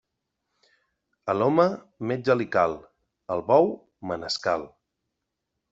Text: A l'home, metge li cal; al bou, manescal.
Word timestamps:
A 1.33 1.35
l'home, 1.37 1.65
metge 2.13 2.37
li 2.41 2.49
cal; 2.57 2.75
al 3.37 3.47
bou, 3.53 3.71
manescal. 4.13 4.69